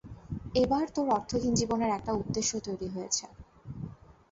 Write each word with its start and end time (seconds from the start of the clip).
এবার 0.55 0.85
তোর 0.95 1.07
অর্থহীন 1.09 1.53
জীবনের 1.55 1.91
একটা 1.97 2.11
উদ্দেশ্য 2.13 2.51
তৈরি 2.67 2.87
হয়েছে। 2.87 3.25